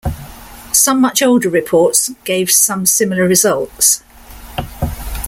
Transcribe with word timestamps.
Some 0.71 0.99
much 0.99 1.21
older 1.21 1.47
reports 1.47 2.09
gave 2.23 2.49
some 2.49 2.87
similar 2.87 3.27
results. 3.27 4.01